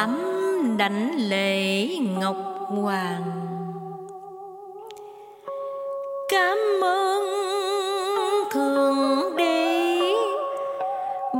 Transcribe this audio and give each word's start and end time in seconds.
tắm 0.00 0.76
đảnh 0.78 1.28
lễ 1.28 1.86
ngọc 1.98 2.36
hoàng. 2.68 3.22
Cảm 6.28 6.58
ơn 6.82 7.24
thượng 8.52 9.36
đế 9.36 10.14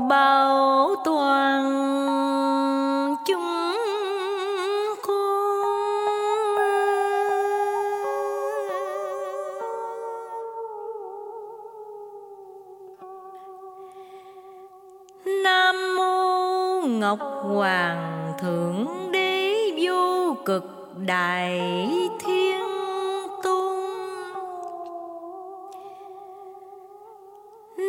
bảo 0.08 0.94
toàn 1.04 1.64
chúng 3.26 3.76
con. 5.02 5.64
Nam 15.44 15.96
mô 15.96 16.80
ngọc 16.88 17.18
hoàng 17.42 18.19
thượng 18.40 18.86
đế 19.12 19.54
vô 19.82 20.36
cực 20.44 20.64
đại 21.06 21.60
thiên 22.20 22.60
tôn. 23.42 23.80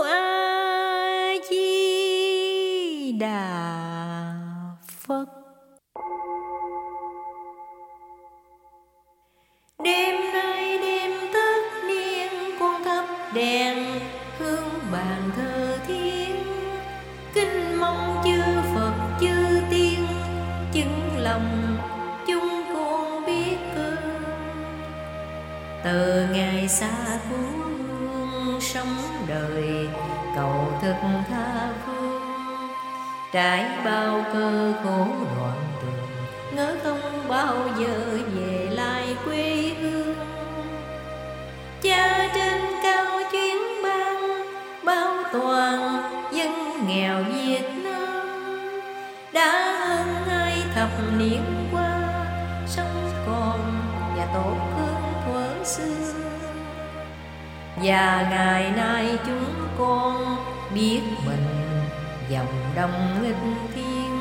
a 0.00 1.34
di 1.50 3.12
đà 3.12 4.34
phật. 5.00 5.26
Đêm 9.84 10.14
nay 10.32 10.78
đêm 10.78 11.10
tất 11.32 11.62
niên, 11.86 12.30
con 12.60 12.84
thắp 12.84 13.06
đèn 13.34 13.76
hương 14.38 14.68
bàn 14.92 15.30
thờ 15.36 15.69
kinh 17.34 17.80
mong 17.80 18.22
chư 18.24 18.40
phật, 18.74 18.92
chư 19.20 19.60
tiên, 19.70 20.06
chứng 20.72 21.16
lòng 21.16 21.76
chúng 22.26 22.62
con 22.74 23.26
biết 23.26 23.56
ơn 23.74 23.96
từ 25.84 26.26
ngày 26.32 26.68
xa 26.68 27.18
phương 27.28 28.58
sống 28.60 28.96
đời, 29.28 29.88
cầu 30.36 30.72
thực 30.82 30.94
tha 31.28 31.72
phương. 31.86 32.22
Trải 33.32 33.66
bao 33.84 34.24
cơ 34.32 34.72
khổ 34.84 35.06
đoạn 35.36 35.56
đường 35.82 36.56
ngỡ 36.56 36.76
không 36.82 37.28
bao 37.28 37.54
giờ 37.78 38.18
về. 38.34 38.49
Và 57.82 58.28
ngày 58.30 58.72
nay 58.76 59.18
chúng 59.26 59.54
con 59.78 60.36
biết 60.74 61.00
mình 61.26 61.46
dòng 62.28 62.46
đông 62.76 63.22
nghịch 63.22 63.36
thiên, 63.74 64.18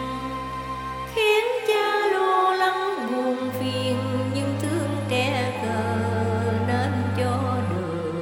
khiến 1.16 1.46
cha 1.68 2.08
lo 2.14 2.52
lắng 2.56 3.08
buồn 3.12 3.52
phiền 3.60 3.98
nhưng 4.34 4.56
thương 4.62 4.90
trẻ 5.10 5.62
cờ 5.64 6.52
nên 6.68 6.92
cho 7.18 7.58
được 7.70 8.14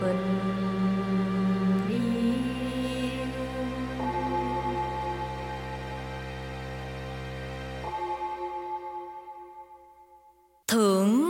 bình 0.00 0.28
yên. 1.88 3.28
Thượng 10.68 11.27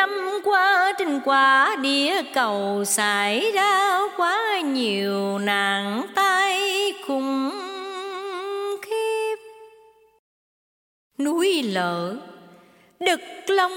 năm 0.00 0.40
qua 0.44 0.92
trên 0.98 1.20
quả 1.24 1.76
địa 1.82 2.22
cầu 2.34 2.84
xảy 2.84 3.50
ra 3.54 4.00
quá 4.16 4.60
nhiều 4.60 5.38
nạn 5.38 6.02
tai 6.14 6.58
khủng 7.06 7.50
khiếp. 8.82 9.36
Núi 11.18 11.62
lở, 11.62 12.16
đực 13.00 13.20
long, 13.48 13.72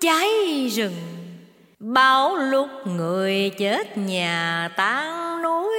cháy 0.00 0.28
rừng, 0.72 0.96
bão 1.78 2.36
lụt 2.36 2.70
người 2.84 3.50
chết 3.58 3.98
nhà 3.98 4.70
tan 4.76 5.42
núi 5.42 5.76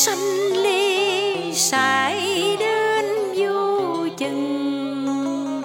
sanh 0.00 0.52
ly, 0.62 1.54
sải 1.54 2.20
đến 2.58 3.06
vô 3.36 4.06
chừng. 4.16 5.62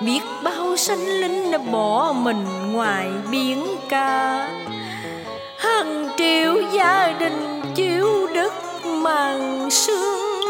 Biết 0.00 0.20
bao 0.42 0.76
sanh 0.76 1.06
linh 1.06 1.50
đã 1.50 1.58
bỏ 1.58 2.14
mình 2.16 2.72
ngoài 2.72 3.08
biển 3.30 3.66
cả. 3.88 4.48
Hàng 5.58 6.08
triệu 6.18 6.54
gia 6.72 7.14
đình 7.20 7.62
chiếu 7.74 8.26
đất 8.34 8.52
màn 8.86 9.70
sương. 9.70 10.40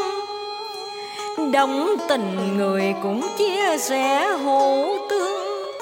Đồng 1.52 1.96
tình 2.08 2.58
người 2.58 2.94
cũng 3.02 3.22
chia 3.38 3.78
sẻ 3.78 4.28
hổ 4.44 4.96
tương. 5.10 5.72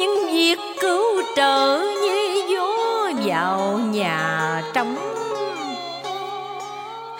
Những 0.00 0.26
việc 0.32 0.58
cứu 0.80 1.22
trợ 1.36 1.82
như 2.02 2.42
gió 2.48 2.76
vào 3.24 3.80
nhà 3.92 4.62
trống 4.74 5.23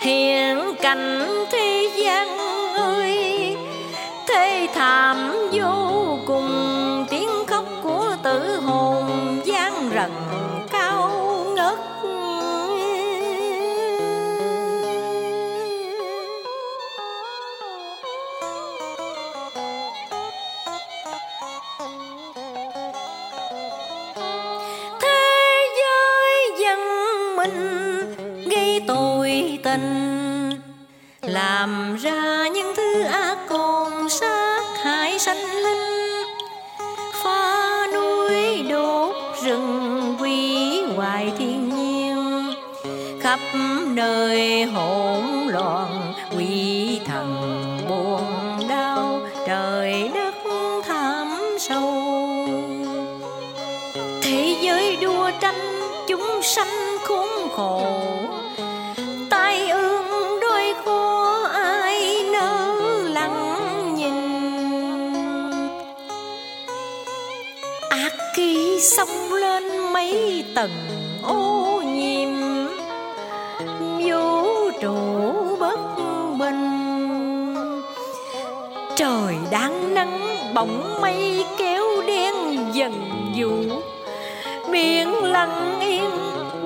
hiện 0.05 0.75
cảnh 0.81 1.45
thế 1.51 1.89
gian 1.95 2.37
ơi, 2.75 3.57
thế 4.27 4.67
thảm 4.73 5.31
vô 5.51 6.19
cùng. 6.25 7.05
Tiếng 7.09 7.45
khóc 7.47 7.65
của 7.83 8.15
tử 8.23 8.59
hồn 8.59 9.05
gian 9.45 9.73
rần 9.95 10.11
cao 10.71 11.09
ngất. 11.55 11.77
Thế 25.01 25.67
giới 25.77 26.51
dân 26.59 26.79
mình 27.35 27.94
tội 29.77 30.59
làm 31.21 31.95
ra 31.95 32.47
những 32.53 32.73
thứ 32.75 33.03
ác 33.03 33.37
còn 33.49 34.09
sát 34.09 34.63
hại 34.83 35.19
sanh 35.19 35.55
linh. 35.63 36.23
Phá 37.23 37.87
núi 37.93 38.63
đốt 38.69 39.15
rừng 39.43 40.15
hủy 40.19 40.57
hoại 40.95 41.31
thiên 41.37 41.69
nhiên. 41.75 42.53
Khắp 43.21 43.39
nơi 43.85 44.63
hỗn 44.63 45.47
loạn 45.47 46.13
quỷ 46.37 46.99
thần 47.05 47.35
buồn 47.89 48.23
đau. 48.69 49.19
Trời 49.47 50.11
đất 50.13 50.35
thảm 50.87 51.39
sâu. 51.59 51.93
Thế 54.21 54.55
giới 54.61 54.95
đua 55.01 55.31
tranh 55.41 55.79
chúng 56.07 56.41
sanh 56.41 56.97
khốn 57.03 57.27
khổ. 57.55 58.14
Khi 68.35 68.79
sông 68.81 69.33
lên 69.33 69.63
mấy 69.93 70.43
tầng 70.55 70.71
ô 71.23 71.81
nhiễm, 71.85 72.29
vũ 73.99 74.71
trụ 74.81 74.95
bất 75.59 75.79
bình. 76.39 77.55
Trời 78.95 79.35
đang 79.51 79.93
nắng 79.93 80.19
bỗng 80.53 81.01
mây 81.01 81.45
kéo 81.57 81.83
đen 82.07 82.33
dần 82.73 83.21
vũ 83.37 83.81
biển 84.71 85.23
lặng 85.23 85.79
yên 85.81 86.11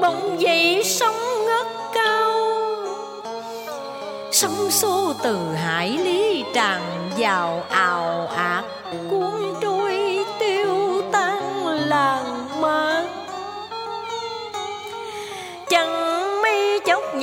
bỗng 0.01 0.41
dậy 0.41 0.81
sóng 0.85 1.45
ngất 1.47 1.67
cao. 1.93 2.33
Sóng 4.31 4.71
xô 4.71 5.13
từ 5.23 5.37
hải 5.55 5.89
lý 5.89 6.43
tràn 6.53 6.81
vào 7.17 7.63
ào 7.69 8.27
ạt 8.35 8.65
cuốn 9.09 9.53
trôi 9.61 9.68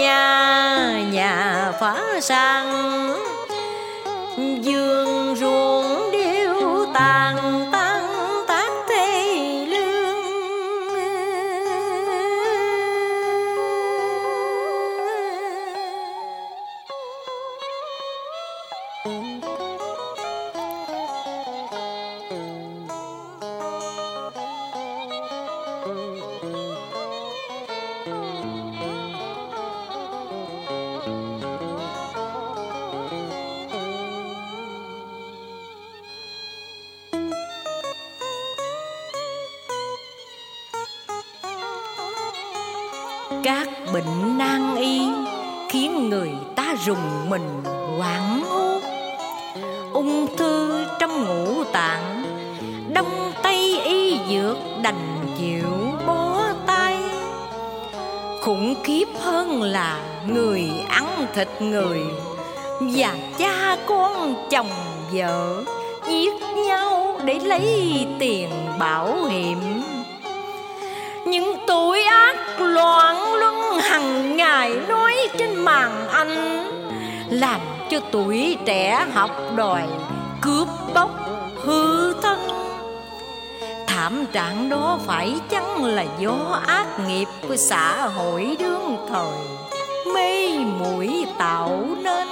nhà 0.06 1.02
nhà 1.12 1.72
phá 1.80 2.20
sang. 2.20 2.66
Dương 4.62 5.15
các 43.46 43.68
bệnh 43.92 44.38
nan 44.38 44.76
y 44.76 45.00
khiến 45.68 46.10
người 46.10 46.30
ta 46.56 46.74
rùng 46.86 47.30
mình 47.30 47.62
hoảng 47.98 48.42
hốt. 48.48 48.80
Ung 49.92 50.36
thư 50.36 50.84
trong 50.98 51.24
ngũ 51.24 51.64
tạng 51.64 52.22
đông 52.94 53.32
tây 53.42 53.80
y 53.84 54.18
dược 54.30 54.56
đành 54.82 55.26
chịu 55.38 55.70
bó 56.06 56.42
tay. 56.66 56.96
Khủng 58.40 58.74
khiếp 58.84 59.08
hơn 59.20 59.62
là 59.62 59.98
người 60.28 60.70
ăn 60.88 61.26
thịt 61.34 61.48
người 61.60 62.00
và 62.80 63.14
cha 63.38 63.76
con 63.86 64.34
chồng 64.50 64.70
vợ 65.12 65.64
giết 66.08 66.34
nhau 66.66 67.20
để 67.24 67.38
lấy 67.38 68.06
tiền 68.18 68.50
bảo 68.78 69.24
hiểm. 69.24 69.58
Những 71.26 71.54
tội 71.66 72.02
ác 72.02 72.45
loạn 72.60 73.34
luân 73.34 73.78
hằng 73.80 74.36
ngày 74.36 74.74
nói 74.88 75.14
trên 75.38 75.64
màn 75.64 76.08
anh, 76.08 76.64
làm 77.30 77.60
cho 77.90 78.00
tuổi 78.12 78.56
trẻ 78.64 79.06
học 79.14 79.30
đòi 79.56 79.82
cướp 80.40 80.68
bóc 80.94 81.10
hư 81.64 82.12
thân. 82.12 82.38
Thảm 83.86 84.26
trạng 84.32 84.68
đó 84.68 84.98
phải 85.06 85.34
chăng 85.50 85.84
là 85.84 86.04
do 86.18 86.60
ác 86.66 86.86
nghiệp 87.06 87.26
của 87.48 87.56
xã 87.56 88.06
hội 88.06 88.56
đương 88.58 89.06
thời, 89.08 89.36
mê 90.14 90.48
muội 90.58 91.24
tạo 91.38 91.86
nên? 92.02 92.28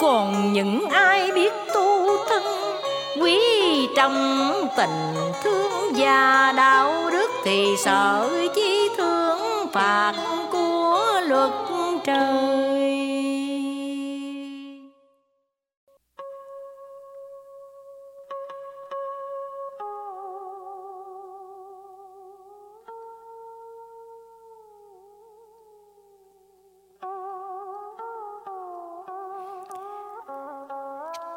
Còn 0.00 0.52
những 0.52 0.88
ai 0.90 1.32
biết 1.32 1.52
tu 1.74 2.08
thân, 2.28 2.42
quý 3.20 3.38
trọng 3.96 4.52
tình 4.76 5.14
thương 5.42 5.92
và 5.96 6.52
đạo 6.56 7.10
đức 7.10 7.21
thì 7.44 7.76
sợ 7.78 8.30
chi 8.54 8.88
thương 8.96 9.68
phạt 9.72 10.14
của 10.52 11.20
luật 11.26 11.50
trời. 12.04 12.98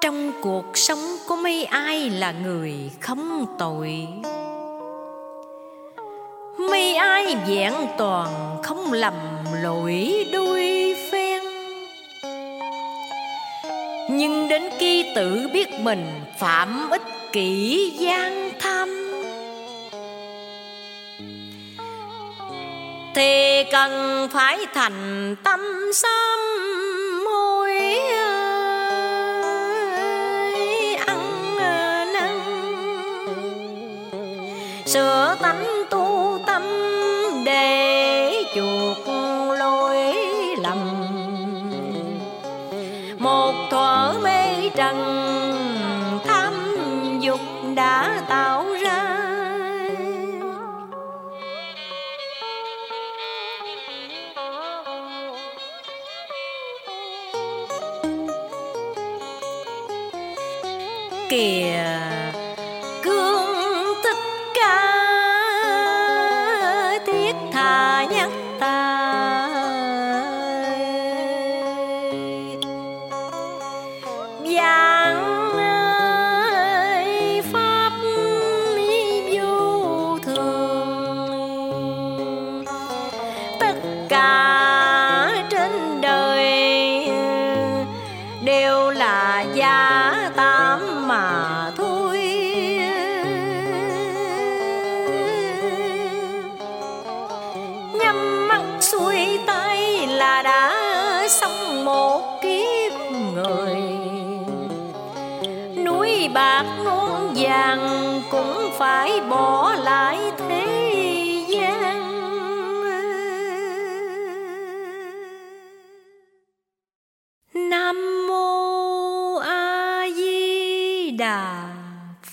Trong 0.02 0.32
cuộc 0.42 0.66
sống 0.74 1.00
có 1.28 1.36
mấy 1.36 1.66
ai 1.66 2.10
là 2.10 2.32
người 2.32 2.92
không 3.02 3.46
tội? 3.58 4.08
Mấy 7.16 7.26
ai 7.26 7.36
vẹn 7.48 7.74
toàn 7.98 8.58
không 8.64 8.94
lầm 8.94 9.14
lỗi 9.62 10.28
đôi 10.32 10.96
phen. 11.12 11.44
Nhưng 14.10 14.48
đến 14.50 14.64
khi 14.80 15.06
tự 15.16 15.50
biết 15.54 15.68
mình 15.80 16.22
phạm 16.40 16.90
ích 16.90 17.02
kỷ 17.32 17.90
gian 18.00 18.52
tham, 18.60 18.90
thì 23.16 23.64
cần 23.72 24.28
phải 24.34 24.66
thành 24.74 25.36
tâm 25.44 25.60
sâm 25.94 26.40
một 43.20 43.54
thuở 43.72 44.14
mê 44.24 44.70
trần 44.70 44.96
tham 46.26 46.54
dục 47.20 47.40
đã 47.76 48.22
tạo 48.30 48.66
ra. 48.84 49.02
Kìa, 61.30 61.84
cương 63.04 63.94
thích 64.04 64.18
ca, 64.54 64.82
thiết 67.06 67.36
tha 67.52 68.06
nhắc 68.12 68.30
đều 88.76 88.92
là 88.92 89.46
giả 89.54 90.14
tạm 90.36 91.08
mà 91.08 91.72
thôi. 91.78 92.20
Nhắm 97.94 98.48
mắt 98.48 98.62
xuôi 98.80 99.40
tay 99.46 100.08
là 100.08 100.42
đã 100.42 100.76
xong 101.30 101.86
một 101.86 102.42
kiếp 102.42 102.94
người. 103.12 103.76
Núi 105.86 106.30
bạc 106.34 106.66
non 106.86 107.34
vàng 107.36 108.22
cũng 108.32 108.70
phải 108.78 109.22
bỏ 109.30 109.72
lại 109.84 110.18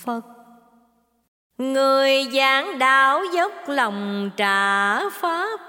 phật. 0.05 0.21
Người 1.57 2.25
giảng 2.33 2.79
đạo 2.79 3.21
dốc 3.33 3.51
lòng 3.67 4.29
trả 4.37 5.09
pháp 5.09 5.59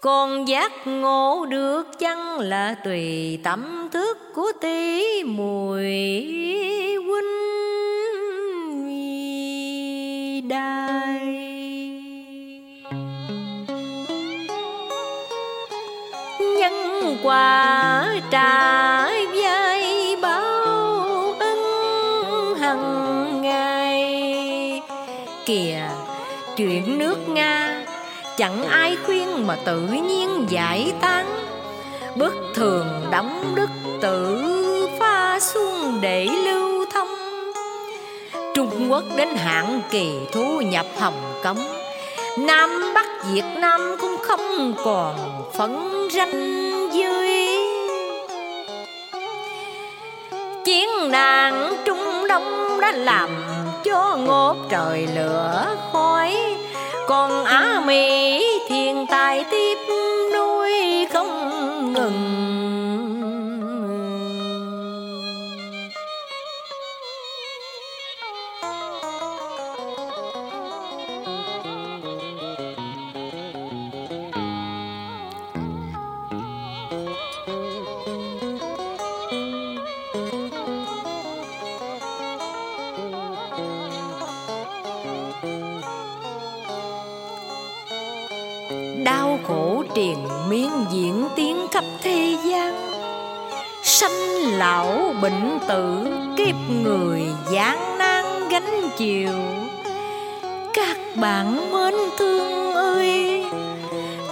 con 0.00 0.48
giác 0.48 0.72
ngộ 0.86 1.46
được 1.46 1.98
chăng 1.98 2.38
là 2.38 2.74
tùy 2.84 3.38
tâm 3.44 3.88
thức 3.92 4.18
của 4.34 4.52
tỷ 4.60 5.22
mùi 5.24 5.80
huynh 7.06 7.42
đài. 10.48 11.20
Nhân 16.40 17.16
quả 17.22 17.81
ai 28.82 28.96
khuyên 29.06 29.46
mà 29.46 29.56
tự 29.64 29.80
nhiên 29.80 30.46
giải 30.48 30.92
tán? 31.00 31.26
Bất 32.16 32.32
thường 32.54 32.86
đóng 33.10 33.52
đức 33.54 33.68
tự 34.00 34.42
pha 35.00 35.40
xuân 35.40 35.98
để 36.00 36.28
lưu 36.44 36.86
thông. 36.92 37.08
Trung 38.54 38.90
Quốc 38.90 39.04
đến 39.16 39.28
hạn 39.36 39.80
kỳ 39.90 40.10
thu 40.32 40.60
nhập 40.60 40.86
Hồng 40.98 41.34
cấm. 41.42 41.56
Nam 42.38 42.92
Bắc 42.94 43.06
Việt 43.32 43.44
Nam 43.56 43.96
cũng 44.00 44.16
không 44.22 44.74
còn 44.84 45.42
phấn 45.52 45.76
ranh 46.10 46.90
dưới. 46.92 47.28
Chiến 50.64 50.88
nạn 51.10 51.74
Trung 51.84 52.28
Đông 52.28 52.80
đã 52.80 52.92
làm 52.92 53.30
cho 53.84 54.16
ngốt 54.16 54.56
trời 54.68 55.08
lửa 55.14 55.76
khói. 55.92 56.36
Còn 57.08 57.44
Á 57.44 57.82
Mỹ 57.86 58.42
tiếp 59.50 59.78
nuôi 60.32 61.06
không 61.12 61.61
lão 94.58 95.14
bệnh 95.22 95.58
tử 95.68 96.06
kiếp 96.36 96.54
người 96.82 97.22
gian 97.50 97.98
nan 97.98 98.24
gánh 98.50 98.88
chịu 98.96 99.32
các 100.74 100.96
bạn 101.16 101.72
mến 101.72 101.94
thương 102.18 102.72
ơi, 102.74 103.44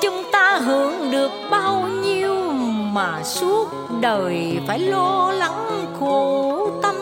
chúng 0.00 0.24
ta 0.32 0.58
hưởng 0.64 1.10
được 1.10 1.30
bao 1.50 1.88
nhiêu 2.02 2.34
mà 2.92 3.22
suốt 3.22 3.68
đời 4.00 4.58
phải 4.66 4.78
lo 4.78 5.32
lắng 5.32 5.86
khổ 6.00 6.70
tâm. 6.82 6.96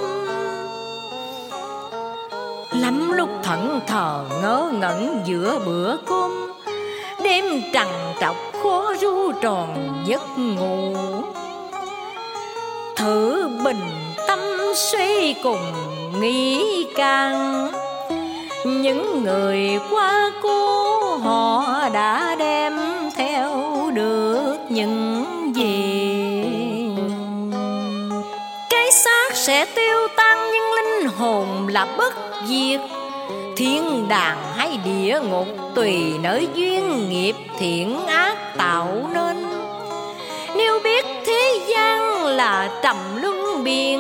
Lắm 2.72 3.12
lúc 3.12 3.28
thẫn 3.42 3.80
thờ 3.87 4.25
ngớ 4.42 4.72
ngẩn 4.72 5.20
giữa 5.25 5.58
bữa 5.66 5.96
cơm, 6.06 6.52
đêm 7.25 7.44
trằn 7.72 7.88
trọc 8.20 8.37
khó 8.62 8.94
ru 9.00 9.32
tròn 9.32 10.02
giấc 10.06 10.22
ngủ 10.38 10.94
thử 12.99 13.49
bình 13.64 13.90
tâm 14.26 14.38
suy 14.75 15.35
cùng 15.43 15.73
nghĩ 16.21 16.64
càng. 16.97 17.69
Những 18.64 19.25
người 19.25 19.78
qua 19.90 20.33
cố 20.43 20.99
họ 21.17 21.88
đã 21.93 22.37
đem 22.38 22.78
theo 23.17 23.50
được 23.95 24.57
những 24.69 25.25
gì. 25.55 26.45
Cái 28.71 28.93
xác 28.93 29.37
sẽ 29.37 29.64
tiêu 29.64 30.09
tan 30.17 30.38
nhưng 30.52 30.73
linh 30.73 31.09
hồn 31.19 31.47
là 31.69 31.87
bất 31.99 32.14
diệt. 32.47 32.81
Thiên 33.57 34.09
đàng 34.09 34.38
hay 34.57 34.78
địa 34.85 35.21
ngục 35.31 35.47
tùy 35.75 36.14
nơi 36.23 36.49
duyên 36.55 37.09
nghiệp 37.09 37.37
thiện 37.59 38.07
ác 38.07 38.57
tạo 38.57 39.11
nên 39.14 39.17
là 42.38 42.68
trầm 42.83 42.97
luân 43.23 43.64
biển 43.64 43.98